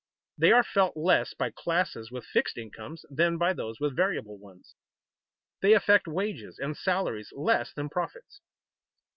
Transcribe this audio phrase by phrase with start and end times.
[0.35, 4.73] They are felt less by classes with fixed incomes than by those with variable ones.
[5.61, 8.41] They affect wages and salaries less than profits.